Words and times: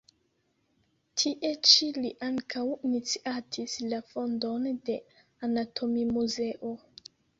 Tie 1.23 1.49
ĉi 1.73 1.89
li 1.97 2.09
ankaŭ 2.27 2.63
iniciatis 2.91 3.75
la 3.93 3.99
fondon 4.15 4.65
de 4.89 4.97
anatomimuzeo. 5.49 6.73